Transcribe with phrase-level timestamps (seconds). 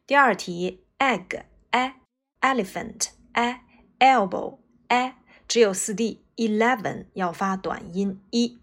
[0.06, 1.96] 第二题，egg a
[2.43, 3.62] elephant a
[3.98, 5.16] elbow a，
[5.48, 8.60] 只有四 D eleven 要发短音一。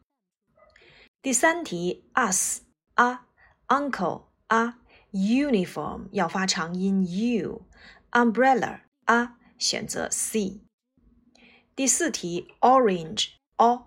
[1.21, 2.61] 第三题，us
[2.95, 3.19] a
[3.67, 4.75] uncle a
[5.11, 10.61] uniform 要发长音 u，umbrella a 选择 C。
[11.75, 13.83] 第四题，orange o，office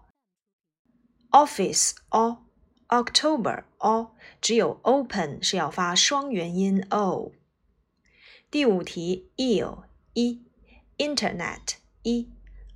[2.11, 7.33] o，October o，只有 open 是要发双元音 o。
[8.51, 11.79] 第五题，eel e，internet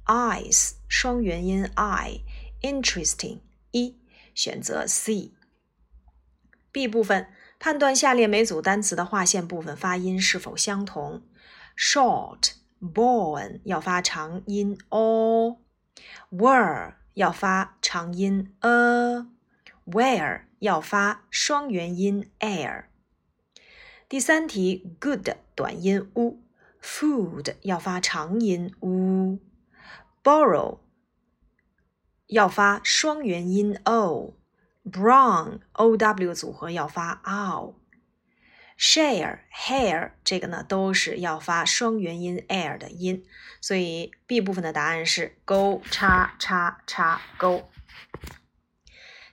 [0.06, 3.40] Eyes 双元音 i，interesting
[3.72, 3.98] 一，
[4.34, 5.34] 选择 C。
[6.72, 7.28] B 部分，
[7.60, 11.24] 判断下列每组单词的划线部分发音是否相同。
[11.78, 12.54] short。
[12.84, 22.88] born 要发长音 o，were 要发长音 a，where 要发双元音 air。
[24.10, 29.40] 第三题，good 短音 u，food 要发长音 u
[30.24, 30.80] Borrow
[32.28, 37.76] 要发双元音 o，brown o w 组合要发 o。
[38.78, 43.26] share hair 这个呢都是要发双元音 air 的音，
[43.62, 47.70] 所以 B 部分的答案是勾叉叉叉勾。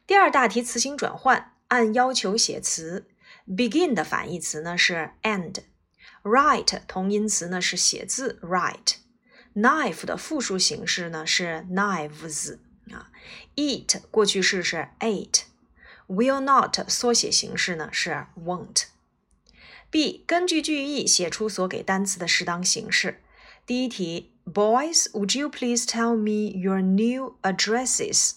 [0.07, 3.09] 第二大题词形转换，按要求写词。
[3.47, 8.97] begin 的反义词呢是 end，write 同音词呢是写字 write
[9.56, 12.58] write，knife 的复数形式呢是 knives
[12.92, 13.12] 啊，
[13.56, 20.24] eat 过去式是 ate，will not 缩写形式呢是 won't。B.
[20.28, 23.22] 根据句意写出所给单词的适当形式。
[23.66, 28.34] 第一题，Boys, would you please tell me your new addresses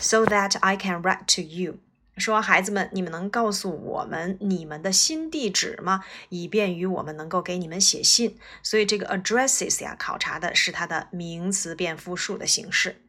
[0.00, 1.78] so that I can write to you？
[2.21, 6.05] 说孩子们，你们能告诉我们你们的新地址吗？
[6.29, 8.37] 以便于我们能够给你们写信。
[8.63, 13.01] 所以这个 addresses 呀，考察的是它的名词变复数的形式。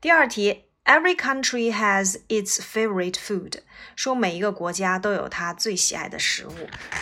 [0.00, 0.64] 第二题。
[0.84, 3.60] Every country has its favorite food，
[3.94, 6.52] 说每一个国家都有它最喜爱的食物。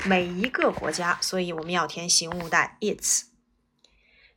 [0.04, 3.29] 每一个国家，所以我们要填形物带 its。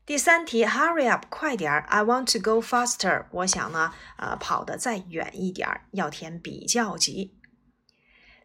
[0.06, 1.80] 第三题，Hurry up，快点儿！
[1.88, 3.26] I want to go faster。
[3.30, 7.34] 我想呢，呃，跑得再远一点儿，要填比较级。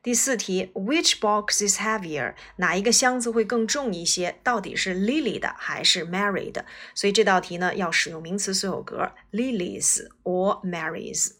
[0.01, 2.35] 第四题，Which box is heavier？
[2.57, 4.38] 哪一个箱子会更重一些？
[4.44, 6.66] 到底是 Lily 的还是 Mary 的？
[6.94, 11.35] 所以这道题呢，要使用名词所有格，Lily's or Mary's。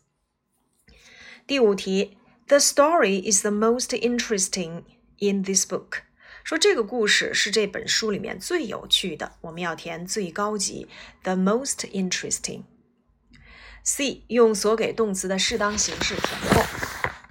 [1.46, 2.18] 第五题，
[2.48, 4.84] The story is the most interesting
[5.20, 6.04] in this book。
[6.49, 10.89] 说这个故事是这本书里面最有趣的，我们要填最高级
[11.23, 12.63] ，the most interesting。
[13.85, 16.65] C 用所给动词的适当形式填空。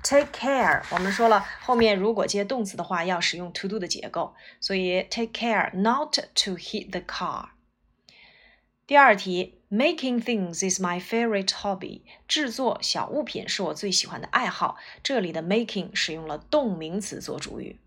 [0.04, 7.48] Take care，我们说了，后面如果接动词的话，要使用 to do 的结构，所以 take care not to hit the car。
[8.86, 12.04] 第二题，Making things is my favorite hobby。
[12.28, 14.78] 制作小物品是我最喜欢的爱好。
[15.02, 17.80] 这里的 making 使用了动名词做主语。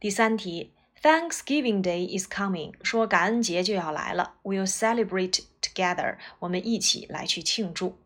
[0.00, 0.72] 第三题
[1.02, 7.98] ，Thanksgiving Day is coming，说感恩节就要来了，We'll celebrate together，我们一起来去庆祝。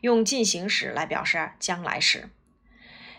[0.00, 2.30] 用进行时来表示将来时。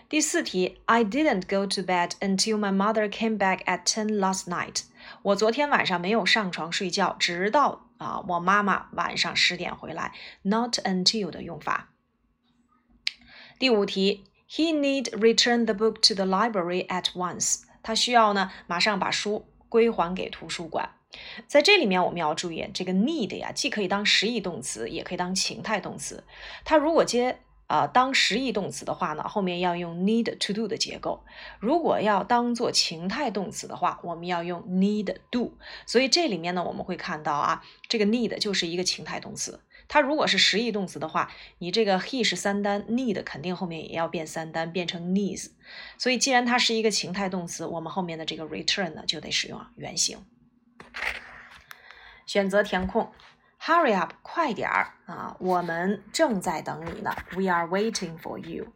[0.06, 4.82] 第四题，I didn't go to bed until my mother came back at ten last night。
[5.22, 10.12] 我昨天晚上没有上床睡觉，直到啊我妈妈晚上十点回来。
[10.42, 11.94] Not until 的用法。
[13.58, 17.63] 第五题，He need return the book to the library at once。
[17.84, 20.90] 他需要呢马上把书归还给图书馆。
[21.46, 26.24] 在这里面，我们要注意这个 need 呀，既可以当实义动词，也可以当情态动词。
[26.64, 27.38] 它如果接
[27.68, 31.20] 啊当实义动词的话呢，后面要用 need to do 的结构；
[31.60, 35.56] 如果要当做情态动词的话，我们要用 need do。
[35.86, 39.60] 所以这里面呢，我们会看到啊，这个 need 就是一个情态动词。
[39.86, 45.50] 它如果是实义动词的话，你这个 he 是三单，need 肯定后面也要变三单，变成 needs。
[45.98, 50.18] 所以既然它是一个情态动词，我们后面的这个 return 呢就得使用原形。
[52.26, 53.12] 选择填空
[53.60, 55.36] ，Hurry up，快点儿啊！
[55.38, 58.72] 我们正在等你呢，We are waiting for you。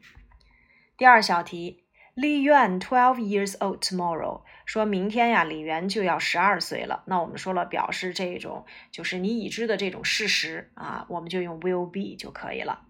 [0.98, 1.84] 第二小题
[2.18, 7.04] 李渊 twelve years old tomorrow，说明天呀，李元就要十二岁了。
[7.06, 12.82] 那我们说了，表示这种就是你已知的这种事实啊，我们就用 will be 就可以了。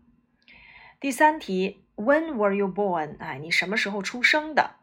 [0.98, 3.18] 第三题，When were you born？
[3.18, 4.76] 哎，你什么时候出生的？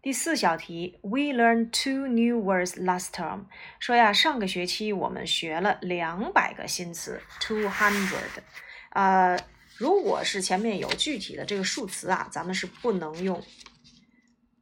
[0.00, 3.46] 第四小题，We learned two new words last term。
[3.80, 8.44] 说呀，上个学期我们学了两百个新词，two hundred。
[8.90, 9.36] 呃。
[9.78, 13.42] 如果是前面有具体的这个数词啊，咱们是不能用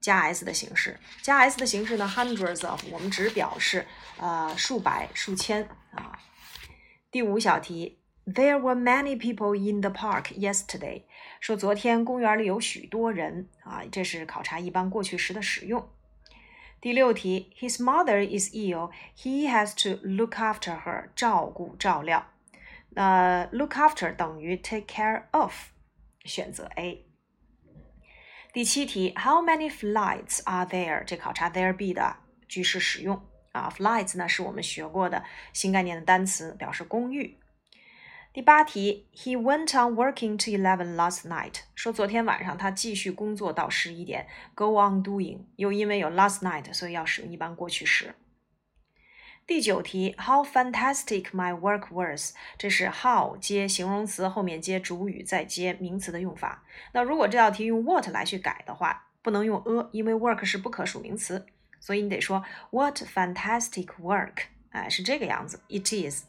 [0.01, 0.99] 加 s 的形式。
[1.23, 3.87] 加 s 的形式呢，hundreds of，我们只表示
[4.19, 6.19] 呃数百、数千啊。
[7.11, 11.05] 第五小题，There were many people in the park yesterday。
[11.41, 15.89] 说昨天公园里有许多人啊，这是考察一般过去时的使用。
[16.81, 18.91] 第六题，His mother is ill.
[19.17, 22.34] He has to look after her，照顾、照料。
[22.94, 25.52] 那 look after 等于 take care of，
[26.25, 27.06] 选择 A。
[28.52, 31.05] 第七题，How many flights are there？
[31.05, 33.20] 这考察 there be 的句式使用
[33.50, 33.69] 啊。
[33.69, 37.38] flights 呢是我们学过的新概念的单词，表示公寓。
[38.32, 41.62] 第八题，He went on working to eleven last night。
[41.75, 45.41] 说昨天晚上他继续工作到十一点，go on doing。
[45.56, 48.14] 又因为有 last night，所以要使用一般过去时。
[49.46, 56.64] 第九题，How fantastic my work was，这是 how 接形容词，后面接主语，再接名词的用法。
[56.93, 61.44] 那如果这道题用 what 来去改的话，不能用 a，因为 work 是不可数名词，
[61.79, 66.25] 所以你得说 What fantastic work，哎，是这个样子，It is。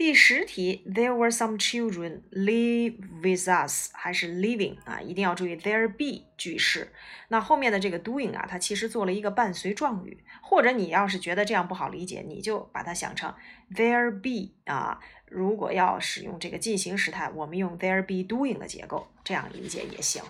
[0.00, 4.98] 第十题，There were some children live with us，还是 living 啊？
[5.02, 6.90] 一定要注意 there be 句式。
[7.28, 10.24] 那后面的这个 doing 啊，它其实做了一个伴随状语。
[10.40, 13.34] 或者你要是觉得这样不好理解，你就把它想成
[13.74, 15.00] there be 啊。
[15.26, 20.22] 如果要使用这个进行时态，我们用 there be doing 的结构，这样理解也行。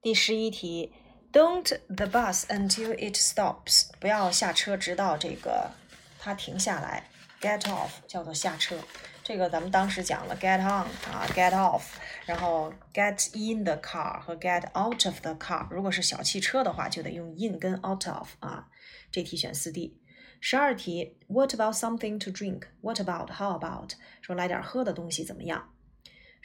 [0.00, 0.92] 第十一题。
[1.33, 5.71] Don't the bus until it stops，不要下车直到这个
[6.19, 7.03] 它停下来。
[7.39, 8.77] Get off 叫做下车，
[9.23, 11.83] 这个咱们当时讲了 get on 啊，get off，
[12.25, 15.67] 然后 get in the car 和 get out of the car。
[15.69, 18.67] 如果是小汽车的话，就得用 in 跟 out of 啊。
[19.11, 19.97] 这题选四 D。
[20.41, 23.91] 十二题，What about something to drink？What about？How about？
[24.21, 25.69] 说来点喝的东西怎么样？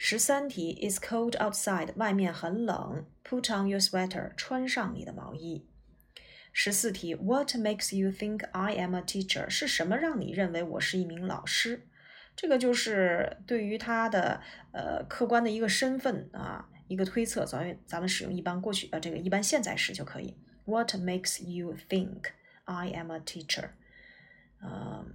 [0.02, 3.04] 十三题，It's cold outside，外面很冷。
[3.22, 5.66] Put on your sweater，穿上你的毛衣。
[6.54, 9.46] 十四题，What makes you think I am a teacher？
[9.50, 11.86] 是什么让你认为我是一名老师？
[12.34, 14.40] 这个就是对于他的
[14.72, 20.34] 呃客观的一个身份啊一个推测，咱们咱们使用一般过去呃这个一般现在时就可以。
[20.64, 22.30] What makes you think
[22.64, 23.72] I am a teacher？
[24.62, 25.12] 嗯。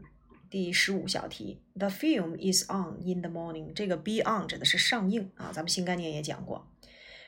[0.50, 3.74] 第十五小题，The film is on in the morning。
[3.74, 6.68] 这个 be on 指的是上映啊，咱们新概念也讲过。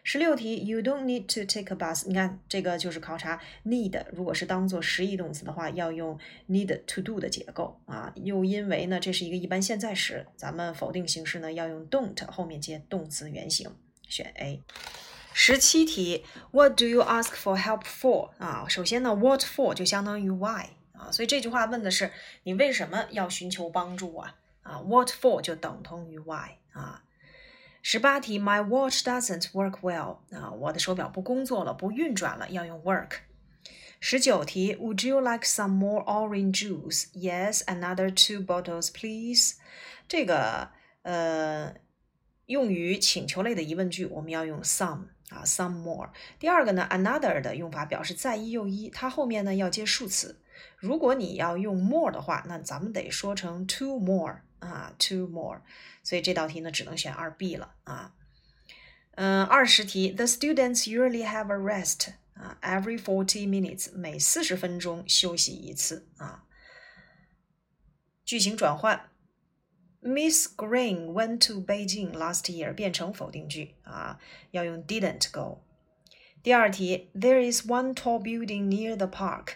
[0.04, 2.08] 十六题，You don't need to take a bus。
[2.08, 6.18] 你看这个就是考察 need，如果是当做实义动词的话，要用
[6.48, 8.14] need to do 的结构啊。
[8.16, 13.70] 又因为呢，这是一个一般现在时，咱们否定形式呢要用 don't 后面接动词原形，
[14.08, 14.62] 选 A。
[15.34, 18.30] 十七题，What do you ask for help for？
[18.38, 20.68] 啊，首先呢，what for 就相当于 why。
[20.98, 22.12] 啊，所以这句话问的是
[22.44, 24.36] 你为什么要寻求帮助啊？
[24.64, 27.04] 啊，what for 就等同于 why 啊。
[27.82, 33.20] 十八题，My watch doesn't work well 啊，我的手表不工作了，不运转了，要用 work。
[34.00, 37.06] 十九题，Would you like some more orange juice?
[37.14, 39.56] Yes, another two bottles, please。
[40.08, 40.70] 这个
[41.04, 41.76] 呃，
[42.48, 46.10] 用于请求类的疑问句，我们要用 some 啊，some more。
[46.40, 50.42] 第二个呢，another 的用法表示再一又一，它后面呢要接数词。
[50.78, 55.62] 如果你要用 more 的话，那咱们得说成 two more 啊，two more。
[56.04, 58.14] 所以这道题呢，只能选二 B 了啊。
[59.16, 66.44] 嗯，二十题，The students usually have a rest 啊，every forty minutes，每四十分钟休息一次啊。
[68.24, 69.10] 句型转换
[70.03, 74.19] ，Miss Green went to Beijing last year 变成否定句啊，
[74.51, 75.63] 要用 didn't go。
[76.43, 79.55] 第二题，There is one tall building near the park。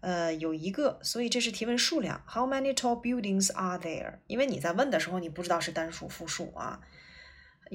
[0.00, 2.24] 呃，有一个，所以这是提问数量。
[2.26, 4.18] How many tall buildings are there？
[4.26, 6.80] 因为你在问的时候，你不知道是单数复数啊，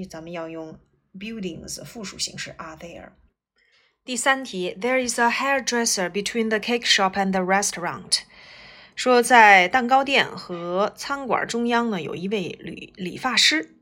[0.09, 0.77] 咱们要用
[1.17, 3.11] buildings 复数形式 are there。
[4.03, 8.21] 第三题，There is a hairdresser between the cake shop and the restaurant。
[8.94, 13.76] 说在蛋糕店和餐馆中央呢，有一位理理发师。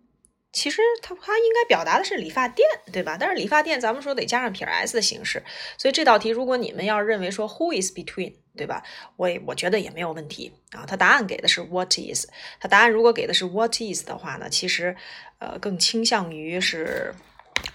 [0.53, 3.17] 其实它它应该表达的是理发店，对吧？
[3.19, 5.45] 但是理发店咱们说得加上撇 s 的形式，
[5.79, 8.83] 所以这道题如果你们要认为说 who is between，对吧？
[9.15, 10.85] 我也我觉得也没有问题啊。
[10.89, 12.27] 它答案给的是 what is，
[12.59, 14.97] 它答案如果给的是 what is 的话呢，其实
[15.39, 17.15] 呃更倾向于是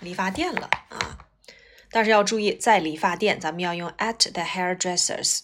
[0.01, 1.17] 理发店了啊。
[1.91, 5.43] 但是要注意，在理发店咱们要用 at the hairdressers。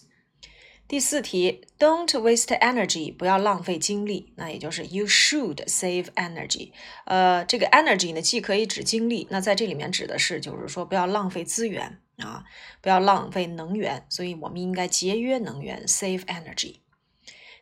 [0.92, 4.34] 第四题，Don't waste energy，不要浪费精力。
[4.36, 6.72] 那也就是 You should save energy。
[7.06, 12.44] 呃，这个 energy 呢，既可以指精力，那在这里面指的是，就是说不要浪费资源啊，
[12.82, 14.04] 不要浪费能源。
[14.10, 16.80] 所以我们应该节约能源，save energy。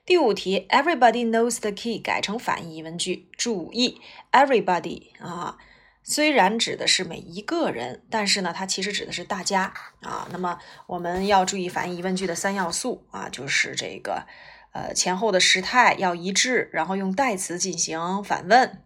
[0.04, 3.28] 第五题，Everybody knows the key，改成反义疑问句。
[3.36, 4.00] 注意
[4.32, 5.56] ，everybody 啊。
[6.02, 10.26] 虽然指的是每一个人，但是呢，它其实指的是大家啊。
[10.32, 14.26] 那么我们要注意反义疑问句的三要素啊，就是这个
[14.72, 18.82] 呃前后的时态要一致，然后用代词进行反问，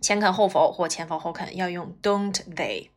[0.00, 2.88] 前肯后否或前否后肯要用 don't they。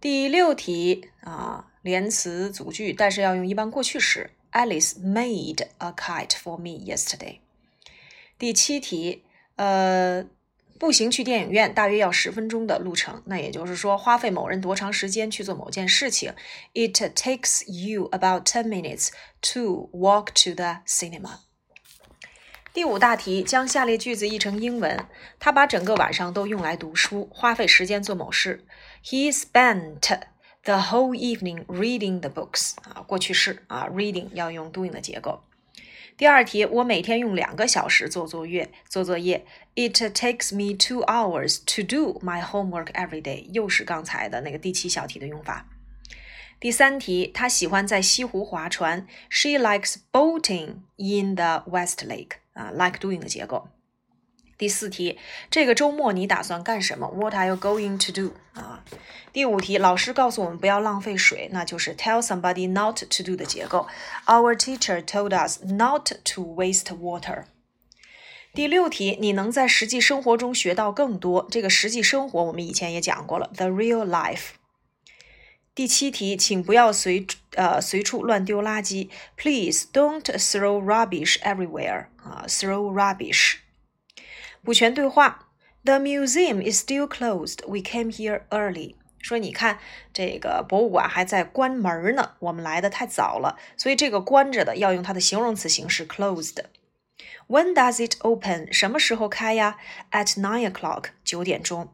[0.00, 4.32] 第六题啊，连词组句，但是要用一般过去时。
[4.52, 7.38] Alice made a kite for me yesterday。
[8.36, 9.24] 第七题，
[9.56, 10.26] 呃。
[10.78, 16.34] 步行去电影院大约要十分钟的路程，那也就是说，花费某人多长时间去做某件事情
[16.74, 19.10] ？It takes you about ten minutes
[19.52, 21.38] to walk to the cinema。
[22.72, 25.06] 第五大题，将下列句子译成英文。
[25.38, 28.66] 他把整个晚上都用来读书，花费时间做某事。
[29.04, 30.00] He spent
[30.64, 32.72] the whole evening reading the books。
[32.82, 35.44] 啊，过去式啊，reading 要用 doing 的结构。
[36.16, 38.70] 第二题，我每天用两个小时做作业。
[38.88, 39.44] 做作业
[39.74, 43.48] ，It takes me two hours to do my homework every day。
[43.50, 45.66] 又是刚才的那个第七小题的用法。
[46.60, 49.08] 第三题，他喜欢在西湖划船。
[49.28, 52.36] She likes boating in the West Lake。
[52.52, 53.68] 啊，like doing 的结构。
[54.56, 55.18] 第四题，
[55.50, 58.34] 这个周末你打算干什么？What are you going to do？
[58.52, 58.84] 啊，
[59.32, 63.88] 第五题，老师告诉我们不要浪费水，那就是 tell somebody not to do 的结构。
[64.26, 67.44] Our teacher told us not to waste water。
[68.52, 71.48] 第六题，你能在实际生活中学到更多。
[71.50, 74.50] 这个实际生活我们以前也讲过了，the real life。
[75.74, 79.08] 第七题，请不要随呃随处乱丢垃圾。
[79.36, 82.06] Please don't throw rubbish everywhere。
[82.22, 83.56] 啊，throw rubbish。
[84.64, 85.48] 补全对话
[85.84, 87.58] ：The museum is still closed.
[87.66, 88.94] We came here early.
[89.20, 89.78] 说你看
[90.12, 96.56] 这个博物馆还在关门呢，我们来的太早了，所以这个关着的要用它的形容词形式 closed。
[97.46, 98.72] When does it open？
[98.72, 99.76] 什么时候开呀
[100.10, 101.92] ？At nine o'clock，九点钟。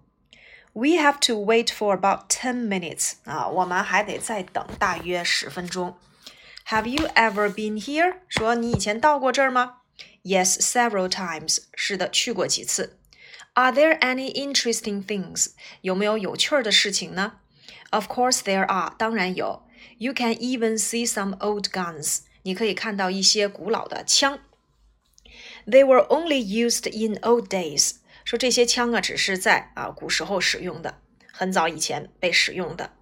[0.73, 3.15] We have to wait for about ten minutes。
[3.25, 5.97] 啊，我们还得再等大约十分钟。
[6.69, 8.19] Have you ever been here？
[8.29, 9.79] 说你以前到过这儿吗
[10.24, 11.60] ？Yes, several times.
[11.74, 12.98] 是的，去过几次。
[13.54, 15.52] Are there any interesting things?
[15.82, 17.40] 有没有有趣儿的事情呢？
[17.92, 18.94] Of course there are.
[18.98, 19.64] 当然有。
[19.98, 22.22] You can even see some old guns.
[22.44, 24.40] 你可以看到一些古老的枪。
[25.66, 27.96] They were only used in old days.
[28.26, 32.94] 说这些枪啊，只是在啊古时候使用的，很早以前被使用的。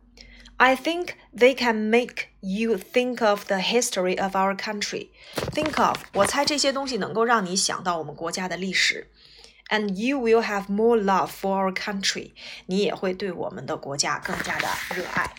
[0.57, 5.09] I think they can make you think of the history of our country.
[5.51, 9.09] Think of，我猜这些东西能够让你想到我们国家的历史。
[9.69, 12.33] And you will have more love for our country.
[12.67, 15.31] 你也会对我们的国家更加的热爱。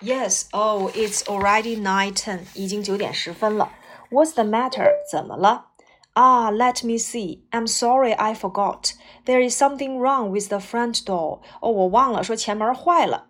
[0.00, 2.40] Yes, oh, it's already nine ten.
[2.54, 3.72] 已经九点十分了。
[4.10, 4.90] What's the matter?
[5.10, 5.66] 怎么了？
[6.14, 7.40] Ah, let me see.
[7.50, 8.92] I'm sorry, I forgot.
[9.24, 11.40] There is something wrong with the front door.
[11.60, 13.26] 哦，我忘了说前门坏了。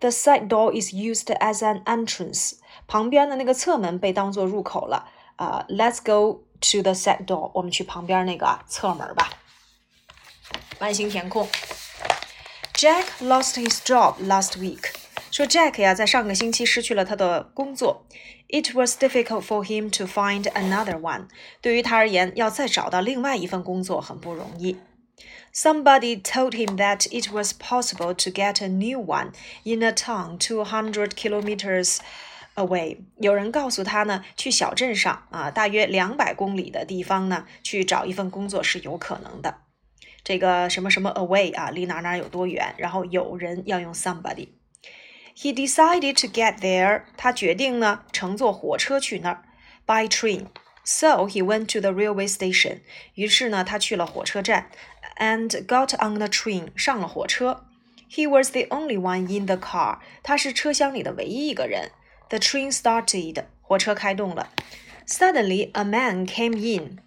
[0.00, 2.54] The side door is used as an entrance.
[2.86, 5.08] 旁边的那个侧门被当做入口了。
[5.36, 7.50] 啊、uh,，Let's go to the side door.
[7.54, 9.30] 我们去旁边那个侧门吧。
[10.78, 11.48] 完形填空。
[12.74, 14.92] Jack lost his job last week.
[15.30, 18.06] 说 Jack 呀，在上个星期失去了他的工作。
[18.48, 21.28] It was difficult for him to find another one.
[21.60, 24.76] 对于他而言，要再找到另外一份工作很不容易。
[25.52, 29.32] Somebody told him that it was possible to get a new one
[29.64, 31.98] in a town 200 kilometers
[32.54, 32.98] away.
[33.18, 39.62] 有人告诉他呢，去小镇上啊，大约两百公里的地方呢，去找一份工作是有可能的。
[40.22, 42.74] 这个什么什么 away 啊，离哪哪有多远？
[42.76, 47.04] 然后有人要用 somebody。He decided to get there.
[47.16, 49.42] 他决定呢，乘坐火车去那儿，
[49.86, 50.46] by train.
[50.82, 52.80] So he went to the railway station.
[53.14, 54.70] 于是呢，他去了火车站
[55.18, 56.70] ，and got on the train.
[56.76, 57.64] 上了火车。
[58.08, 59.98] He was the only one in the car.
[60.22, 61.90] 他是车厢里的唯一一个人。
[62.28, 63.44] The train started.
[63.62, 64.50] 火车开动了。
[65.06, 66.98] Suddenly, a man came in.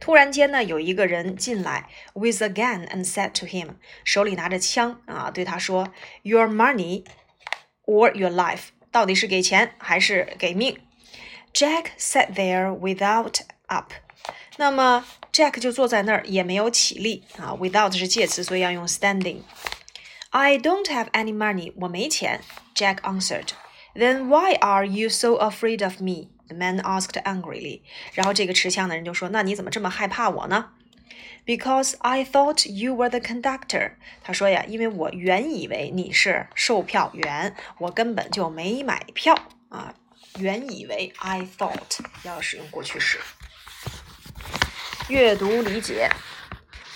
[0.00, 3.70] 突然间呢，有一个人进来，with a gun and said to him，
[4.04, 7.04] 手里拿着枪啊，对他说，Your money
[7.84, 10.78] or your life，到底是给钱还是给命？
[11.52, 13.92] Jack sat there without up。
[14.56, 17.52] 那么 Jack 就坐在那儿，也没有起立啊。
[17.52, 22.40] Without 是介词，所以要用 standing。I don't have any money，我没钱。
[22.74, 26.28] Jack answered。Then why are you so afraid of me?
[26.48, 27.82] The man asked angrily.
[28.12, 30.70] 然后这个持枪的人就说：“那你怎么这么害怕我呢？”
[31.46, 33.92] Because I thought you were the conductor.
[34.22, 39.34] 他说呀，因为我原以为你是售票员，我根本就没买票
[39.70, 39.94] 啊。
[40.38, 43.18] 原以为 I thought 要使用过去式。
[45.08, 46.10] 阅读理解：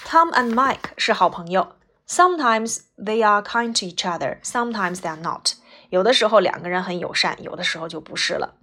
[0.07, 1.76] Tom and Mike 是好朋友。
[2.09, 4.40] Sometimes they are kind to each other.
[4.42, 5.54] Sometimes they are not.
[5.88, 8.54] 有的时候两个人很友善，有的时候就不是了。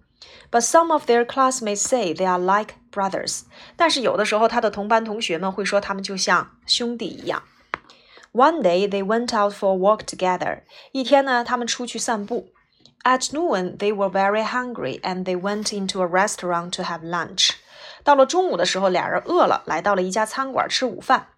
[0.52, 3.42] But some of their classmates say they are like brothers。
[3.76, 7.44] 但是有的时候他的同班同学们会说他们就像兄弟一样。
[8.32, 10.62] One day they went out for a walk together。
[10.92, 12.50] 一天呢，他们出去散步。
[13.04, 17.52] At noon they were very hungry and they went into a restaurant to have lunch。
[18.04, 21.30] 到了中午的时候，俩人饿了，来到了一家餐馆吃午饭。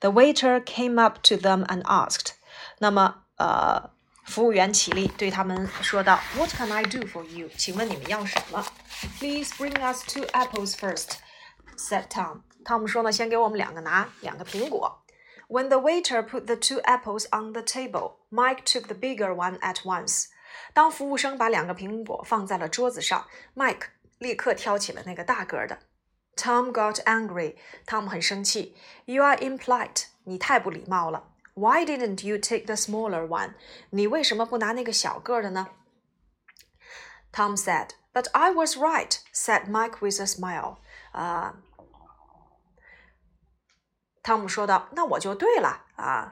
[0.00, 2.32] The waiter came up to them and asked。
[2.78, 3.90] 那么，呃。
[4.26, 7.48] 服务员起立，对他们说道：“What can I do for you？
[7.56, 8.66] 请问你们要什么？”“
[9.20, 11.18] Please bring us two apples first,”
[11.78, 12.40] said Tom.
[12.64, 15.04] 汤姆说呢，先给我们两个拿两个苹果。
[15.48, 19.76] When the waiter put the two apples on the table, Mike took the bigger one at
[19.84, 20.24] once.
[20.74, 25.78] 当服务生把两个苹果放在了桌子上，Mike 立刻挑起了那个大个的。
[26.36, 27.56] Tom got angry.
[27.86, 30.04] 汤姆很生气。“You are impolite.
[30.24, 33.54] 你太不礼貌了。” Why didn't you take the smaller one？
[33.88, 35.68] 你为什么不拿那个小个的呢？
[37.32, 40.76] Tom said, "But I was right," said Mike with a smile.
[41.12, 42.80] 啊、uh,，
[44.22, 46.28] 汤姆说道：“那我就对了啊。”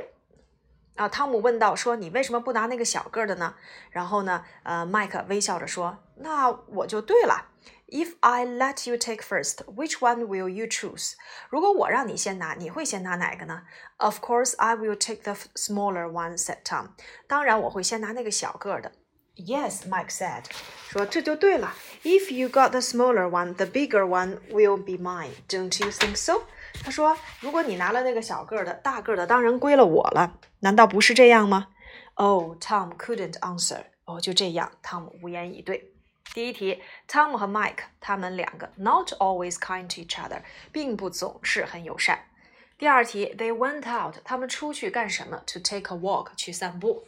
[0.96, 3.54] 啊，汤姆问道：“说你为什么不拿那个小个的呢？”
[3.90, 7.48] 然后呢，呃，麦克微笑着说：“那我就对了。”
[7.88, 11.12] If I let you take first, which one will you choose?
[11.50, 13.62] 如果我让你先拿，你会先拿哪个呢？
[13.98, 16.88] Of course, I will take the smaller one," said Tom.
[17.28, 18.92] 当然，我会先拿那个小个的。
[19.36, 20.44] Yes, Mike said.
[20.88, 21.74] 说这就对了。
[22.02, 25.32] If you got the smaller one, the bigger one will be mine.
[25.48, 26.42] Don't you think so?
[26.82, 30.38] 他说，如果你拿了那个小个的，大个的当然归了我了。
[30.60, 31.68] 难道不是这样吗？
[32.14, 33.84] Oh, Tom couldn't answer.
[34.04, 35.92] 哦，就这样，汤姆无言以对。
[36.34, 42.28] 第一题，Tom 和 Mike 他们两个 not always kind to each other，并不总是很友善。
[42.76, 45.42] 第二题，They went out，他们出去干什么？
[45.46, 47.06] To take a walk，去散步。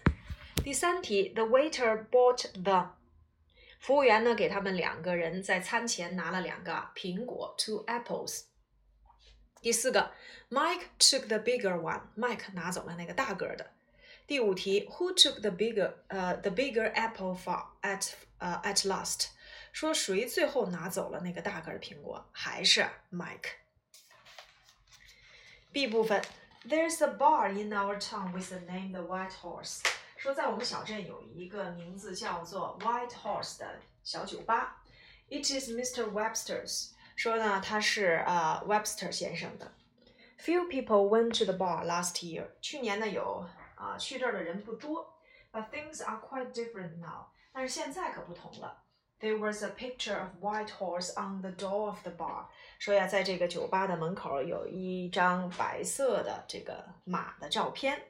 [0.62, 2.90] 第三题，The waiter bought the，
[3.80, 8.44] 服务员呢给他们两个人在餐前拿了两个苹果，two apples。
[9.60, 10.12] 第四个，
[10.50, 13.72] Mike took the bigger one，Mike 拿走了那个大个的。
[14.28, 19.28] 第五题，Who took the bigger 呃 the bigger apple for at 呃 at last？
[19.72, 22.26] 说谁最后拿走了那个大个的苹果？
[22.32, 26.22] 还是 Mike。B 部分，
[26.66, 29.82] There's a bar in our town with the name the White Horse。
[30.16, 34.82] 说在我们小镇有一个名字叫做 White Horse 的小酒吧。
[35.28, 36.10] It is Mr.
[36.10, 36.92] Webster's。
[37.14, 39.72] 说呢，它是呃 Webster 先生的。
[40.38, 42.46] Few people went to the bar last year。
[42.60, 45.14] 去年呢有啊，去这儿的人不多。
[45.52, 47.26] But things are quite different now。
[47.52, 48.82] 但是现在可不同了。
[49.18, 52.46] There was a picture of white horse on the door of the bar。
[52.78, 58.02] 说呀，在这个酒吧的门口有一张白色的这个马的照片。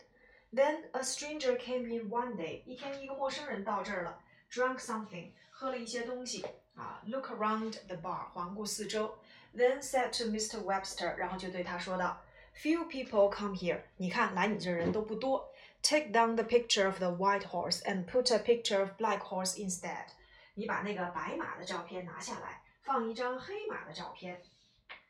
[0.53, 2.65] Then a stranger came in one day。
[2.65, 4.19] 一天，一个陌生人到这儿了，
[4.51, 7.03] drank something，喝了一些东西啊。
[7.07, 9.19] Look around the bar，环顾四周。
[9.55, 10.63] Then said to Mr.
[10.63, 12.17] Webster，然后就对他说道：“
[12.57, 13.83] Few people come here。
[13.97, 15.49] 你看来你这人都不多。”
[15.83, 19.57] Take down the picture of the white horse and put a picture of black horse
[19.57, 20.07] instead。
[20.55, 24.43] 你把那个白马的照片拿下来，放一张黑马的照片。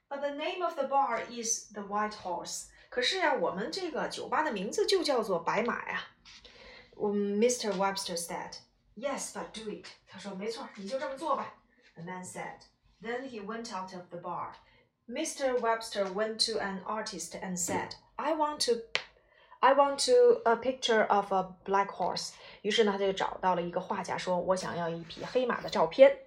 [0.08, 2.66] But the name of the bar is the White Horse。
[2.88, 6.04] 可是呀，我们这个酒吧的名字就叫做白马呀。
[6.96, 7.72] 嗯，Mr.
[7.72, 8.58] Webster said.
[8.96, 9.86] Yes, but do it.
[10.06, 11.54] 他说没错，你就这么做吧。
[11.94, 12.60] The man said.
[13.02, 14.54] Then he went out of the bar.
[15.08, 15.60] Mr.
[15.60, 18.82] Webster went to an artist and said, I want to
[19.60, 22.32] I want to a picture of a black horse。
[22.62, 26.18] 于是呢，他就找到了一个画家，说：“我想要一匹黑马的照片。”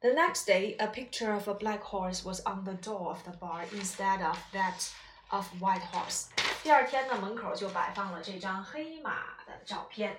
[0.00, 3.32] The next day, a picture of a black horse was on the door of the
[3.32, 4.90] bar instead of that
[5.30, 6.26] of white horse。
[6.62, 10.16] 第二天呢，门口就摆放了这张黑马的照片。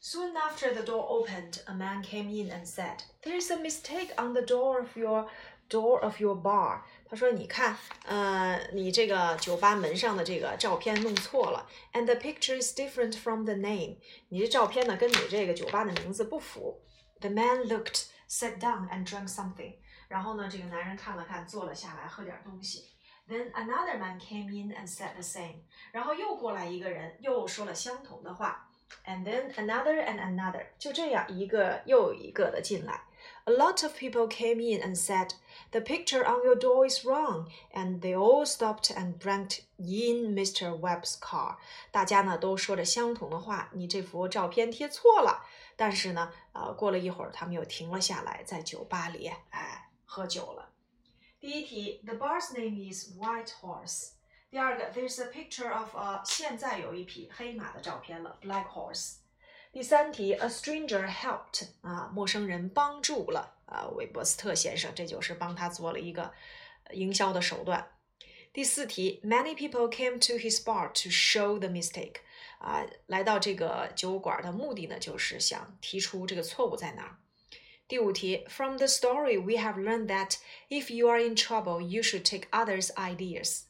[0.00, 4.10] Soon after the door opened, a man came in and said, "There is a mistake
[4.16, 5.28] on the door of your
[5.69, 6.81] door of your bar。
[7.09, 13.97] 他说：“你看，呃，你这个酒吧门上的这个照片弄错了，and the picture is different from the name。
[14.29, 16.81] 你这照片呢，跟你这个酒吧的名字不符。”
[17.21, 19.75] The man looked, sat down, and drank something.
[20.07, 22.89] 然后呢，这个男人看了看，坐了下来，喝点东西。
[23.27, 25.63] Then another man came in and said the same.
[25.91, 28.69] 然后又过来一个人，又说了相同的话。
[29.05, 30.65] And then another and another.
[30.77, 33.01] 就这样，一个又一个的进来。
[33.46, 35.34] A lot of people came in and said,
[35.72, 40.78] The picture on your door is wrong, and they all stopped and drank in Mr.
[40.78, 41.56] Webb's car.
[41.90, 45.44] 大家呢都说着相同的话，你这幅照片贴错了。
[45.76, 50.70] 但是呢，呃，过了一会儿，他们又停了下来，在酒吧里，哎，喝酒了。
[51.40, 54.10] 第一题，The bar's name is White Horse。
[54.50, 59.16] 第二个，There's a picture of a 现在有一匹黑马的照片了，Black Horse。
[59.77, 66.33] 第三题，A stranger helped 啊，陌生人帮助了啊，韦伯斯特先生，这就是帮他做了一个
[66.93, 67.87] 营销的手段。
[68.51, 72.15] 第四题，Many people came to his bar to show the mistake
[72.57, 77.17] 啊，来到这个酒馆的目的呢，就是想提出这个错误在哪儿。
[77.87, 80.37] 第五题，From the story we have learned that
[80.69, 83.65] if you are in trouble, you should take others' ideas。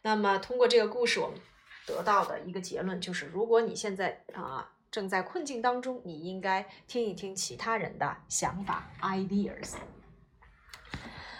[0.00, 1.38] 那么通过这个故事，我们
[1.84, 4.72] 得到的一个结论就是，如果你现在啊。
[4.90, 9.74] 正在困境当中，你应该听一听其他人的想法，ideas。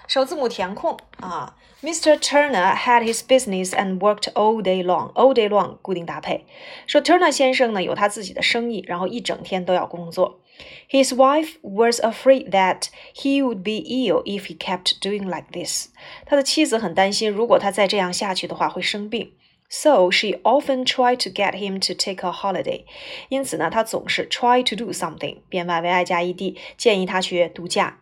[0.06, 2.16] 首字母填空啊，Mr.
[2.16, 5.12] Turner had his business and worked all day long.
[5.14, 6.44] All day long 固定搭配，
[6.86, 10.40] 说 Turner 先生呢有他自己的生意，然后一整天都要工作。
[10.88, 15.88] His wife was afraid that he would be ill if he kept doing like this.
[16.24, 19.32] 他的妻子很担心，如果他再这样下去的话会生病。
[19.69, 22.86] So she often tried to get him to take a holiday。
[23.29, 27.99] 因此呢，她总是 try to do something，变 y 为 i 加 ed，建议他去度假。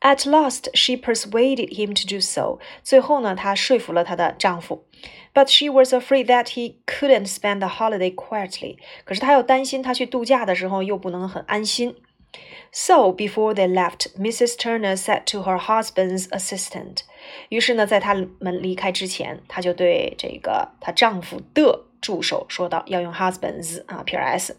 [0.00, 2.58] At last, she persuaded him to do so。
[2.84, 4.84] 最后呢，她说服了她的丈夫。
[5.34, 8.76] But she was afraid that he couldn't spend the holiday quietly。
[9.04, 11.96] 可是她又担心他去度假的时候又不能很安心。
[12.70, 14.56] So before they left, Mrs.
[14.56, 16.98] Turner said to her husband's assistant.
[17.49, 24.57] 于是呢，在他们离开之前，她就对这个她丈夫的助手说道：“要用 husband's 啊撇 s。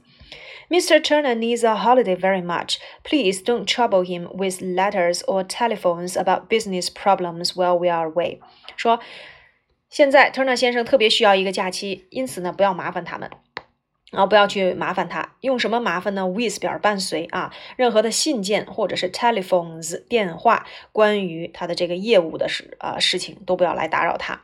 [0.70, 0.98] Mr.
[0.98, 2.78] Turner needs a holiday very much.
[3.02, 8.38] Please don't trouble him with letters or telephones about business problems while we are away.
[8.76, 8.98] 说
[9.90, 13.30] 现在 Turner 先生特别需要一个假期，因此呢，不要麻烦他们。
[14.14, 24.40] 然后不要去麻烦他，用什么麻烦呢？with 表伴随啊，任何的信件或者是 telephones 电话，关于他的这个业务的事啊事情都不要来打扰他。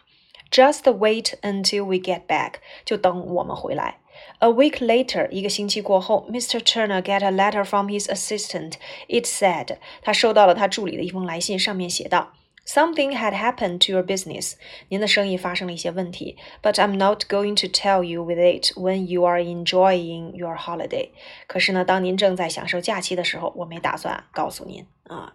[0.51, 2.55] Just wait until we get back，
[2.85, 3.99] 就等我们回来。
[4.41, 6.59] A week later，一个星期过后，Mr.
[6.59, 8.73] Turner get a letter from his assistant.
[9.09, 12.33] It said，他收到了他助理的一封来信，上面写道。
[12.67, 14.55] Something had happened to your business.
[14.89, 16.37] 您的生意发生了一些问题。
[16.63, 21.11] But I'm not going to tell you with it when you are enjoying your holiday.
[21.49, 25.35] 可是呢，当您正在享受假期的时候，我没打算告诉您啊。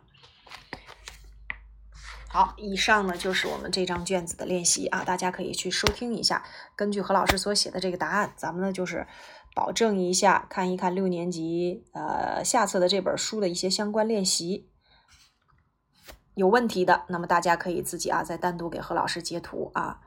[2.29, 6.43] 好，以上呢就是我们这张卷子的练习啊，大家可以去收听一下。
[6.75, 9.07] 根据何老师所写的这个答案，咱们呢就是
[9.53, 14.69] 保证一下，看一看六年级呃下册的这本书的一些相关练习。
[16.35, 19.99] 有问题的，那么大家可以自己啊再单独给何老师截图啊。